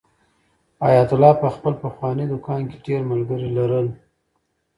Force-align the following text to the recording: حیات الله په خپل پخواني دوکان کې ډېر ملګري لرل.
حیات 0.83 1.09
الله 1.13 1.33
په 1.41 1.47
خپل 1.55 1.73
پخواني 1.83 2.25
دوکان 2.29 2.61
کې 2.69 2.77
ډېر 2.87 3.01
ملګري 3.11 3.49
لرل. 3.57 3.87